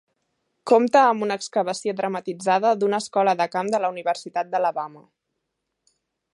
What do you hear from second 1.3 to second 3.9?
excavació dramatitzada d'una Escola de Camp de